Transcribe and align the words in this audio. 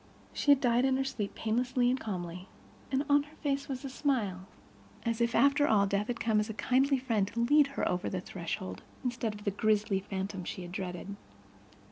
She 0.33 0.49
had 0.49 0.59
died 0.59 0.83
in 0.83 0.97
her 0.97 1.03
sleep, 1.03 1.35
painlessly 1.35 1.87
and 1.87 1.99
calmly, 1.99 2.47
and 2.91 3.05
on 3.07 3.21
her 3.21 3.35
face 3.35 3.67
was 3.67 3.85
a 3.85 3.89
smile—as 3.91 5.21
if, 5.21 5.35
after 5.35 5.67
all, 5.67 5.85
death 5.85 6.07
had 6.07 6.19
come 6.19 6.39
as 6.39 6.49
a 6.49 6.55
kindly 6.55 6.97
friend 6.97 7.27
to 7.27 7.39
lead 7.41 7.67
her 7.77 7.87
over 7.87 8.09
the 8.09 8.19
threshold, 8.19 8.81
instead 9.03 9.35
of 9.35 9.43
the 9.43 9.51
grisly 9.51 9.99
phantom 9.99 10.43
she 10.43 10.63
had 10.63 10.71
dreaded. 10.71 11.17